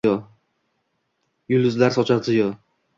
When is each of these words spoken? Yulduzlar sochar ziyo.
Yulduzlar 1.55 1.97
sochar 2.01 2.27
ziyo. 2.31 2.55